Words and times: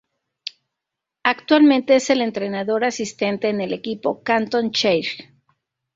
Actualmente 1.21 1.95
es 1.97 2.09
el 2.09 2.21
entrenador 2.21 2.83
asistente 2.85 3.49
en 3.49 3.61
el 3.61 3.71
equipo 3.71 4.23
Canton 4.23 4.71
Charge. 4.71 5.31